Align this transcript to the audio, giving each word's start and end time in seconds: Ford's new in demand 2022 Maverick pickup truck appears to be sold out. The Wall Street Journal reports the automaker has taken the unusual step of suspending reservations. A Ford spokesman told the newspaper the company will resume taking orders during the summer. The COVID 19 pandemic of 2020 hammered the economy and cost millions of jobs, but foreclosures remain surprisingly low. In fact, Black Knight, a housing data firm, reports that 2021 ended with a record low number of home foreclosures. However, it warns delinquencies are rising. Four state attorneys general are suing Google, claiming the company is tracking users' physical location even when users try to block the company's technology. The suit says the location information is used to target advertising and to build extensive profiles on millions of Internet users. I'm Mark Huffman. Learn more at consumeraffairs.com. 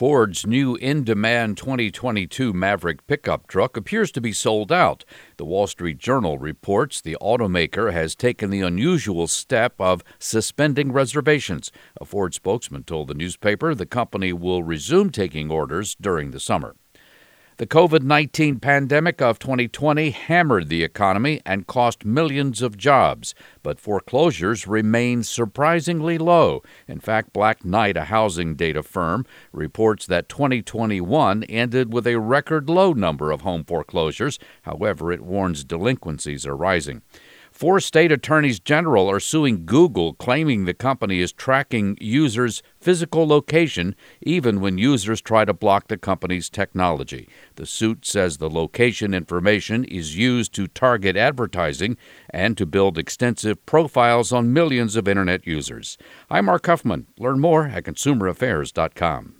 Ford's 0.00 0.46
new 0.46 0.76
in 0.76 1.04
demand 1.04 1.58
2022 1.58 2.54
Maverick 2.54 3.06
pickup 3.06 3.46
truck 3.46 3.76
appears 3.76 4.10
to 4.12 4.20
be 4.22 4.32
sold 4.32 4.72
out. 4.72 5.04
The 5.36 5.44
Wall 5.44 5.66
Street 5.66 5.98
Journal 5.98 6.38
reports 6.38 7.02
the 7.02 7.18
automaker 7.20 7.92
has 7.92 8.14
taken 8.14 8.48
the 8.48 8.62
unusual 8.62 9.26
step 9.26 9.74
of 9.78 10.02
suspending 10.18 10.90
reservations. 10.90 11.70
A 12.00 12.06
Ford 12.06 12.32
spokesman 12.32 12.84
told 12.84 13.08
the 13.08 13.14
newspaper 13.14 13.74
the 13.74 13.84
company 13.84 14.32
will 14.32 14.62
resume 14.62 15.10
taking 15.10 15.50
orders 15.50 15.94
during 16.00 16.30
the 16.30 16.40
summer. 16.40 16.76
The 17.60 17.66
COVID 17.66 18.02
19 18.02 18.58
pandemic 18.58 19.20
of 19.20 19.38
2020 19.38 20.12
hammered 20.12 20.70
the 20.70 20.82
economy 20.82 21.42
and 21.44 21.66
cost 21.66 22.06
millions 22.06 22.62
of 22.62 22.78
jobs, 22.78 23.34
but 23.62 23.78
foreclosures 23.78 24.66
remain 24.66 25.22
surprisingly 25.24 26.16
low. 26.16 26.62
In 26.88 27.00
fact, 27.00 27.34
Black 27.34 27.62
Knight, 27.62 27.98
a 27.98 28.04
housing 28.04 28.54
data 28.54 28.82
firm, 28.82 29.26
reports 29.52 30.06
that 30.06 30.30
2021 30.30 31.44
ended 31.44 31.92
with 31.92 32.06
a 32.06 32.18
record 32.18 32.70
low 32.70 32.94
number 32.94 33.30
of 33.30 33.42
home 33.42 33.64
foreclosures. 33.64 34.38
However, 34.62 35.12
it 35.12 35.20
warns 35.20 35.62
delinquencies 35.62 36.46
are 36.46 36.56
rising. 36.56 37.02
Four 37.60 37.80
state 37.80 38.10
attorneys 38.10 38.58
general 38.58 39.10
are 39.10 39.20
suing 39.20 39.66
Google, 39.66 40.14
claiming 40.14 40.64
the 40.64 40.72
company 40.72 41.20
is 41.20 41.30
tracking 41.30 41.98
users' 42.00 42.62
physical 42.80 43.26
location 43.28 43.94
even 44.22 44.62
when 44.62 44.78
users 44.78 45.20
try 45.20 45.44
to 45.44 45.52
block 45.52 45.88
the 45.88 45.98
company's 45.98 46.48
technology. 46.48 47.28
The 47.56 47.66
suit 47.66 48.06
says 48.06 48.38
the 48.38 48.48
location 48.48 49.12
information 49.12 49.84
is 49.84 50.16
used 50.16 50.54
to 50.54 50.68
target 50.68 51.18
advertising 51.18 51.98
and 52.30 52.56
to 52.56 52.64
build 52.64 52.96
extensive 52.96 53.66
profiles 53.66 54.32
on 54.32 54.54
millions 54.54 54.96
of 54.96 55.06
Internet 55.06 55.46
users. 55.46 55.98
I'm 56.30 56.46
Mark 56.46 56.64
Huffman. 56.64 57.08
Learn 57.18 57.40
more 57.40 57.66
at 57.66 57.84
consumeraffairs.com. 57.84 59.39